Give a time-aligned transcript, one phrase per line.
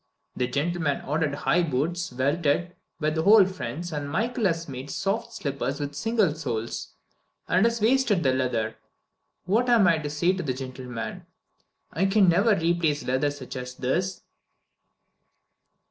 [0.35, 5.79] The gentleman ordered high boots, welted, with whole fronts, and Michael has made soft slippers
[5.79, 6.95] with single soles,
[7.47, 8.77] and has wasted the leather.
[9.45, 11.27] What am I to say to the gentleman?
[11.93, 14.23] I can never replace leather such as this."